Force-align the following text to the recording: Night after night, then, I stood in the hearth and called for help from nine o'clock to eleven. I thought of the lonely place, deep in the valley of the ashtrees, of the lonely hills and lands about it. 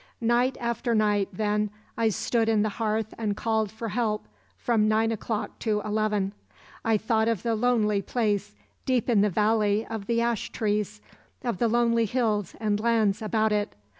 Night 0.23 0.57
after 0.59 0.95
night, 0.95 1.29
then, 1.31 1.69
I 1.95 2.09
stood 2.09 2.49
in 2.49 2.63
the 2.63 2.69
hearth 2.81 3.13
and 3.19 3.37
called 3.37 3.69
for 3.69 3.89
help 3.89 4.27
from 4.57 4.87
nine 4.87 5.11
o'clock 5.11 5.59
to 5.59 5.79
eleven. 5.85 6.33
I 6.83 6.97
thought 6.97 7.27
of 7.27 7.43
the 7.43 7.53
lonely 7.53 8.01
place, 8.01 8.55
deep 8.83 9.07
in 9.11 9.21
the 9.21 9.29
valley 9.29 9.85
of 9.85 10.07
the 10.07 10.17
ashtrees, 10.19 11.01
of 11.43 11.59
the 11.59 11.67
lonely 11.67 12.05
hills 12.05 12.55
and 12.59 12.79
lands 12.79 13.21
about 13.21 13.51
it. 13.51 13.75